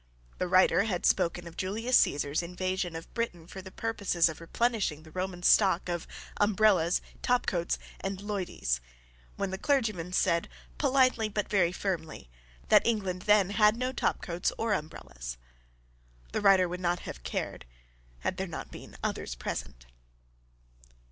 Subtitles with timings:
[0.39, 5.03] The writer had spoken of Julius Caesar's invasion of Britain for the purpose of replenishing
[5.03, 8.79] the Roman stock of umbrellas, top coats, and "loydies,"
[9.35, 12.31] when the clergyman said, politely but very firmly,
[12.69, 15.37] "that England then had no top coats or umbrellas."
[16.31, 17.65] The writer would not have cared,
[18.21, 19.85] had there not been others present.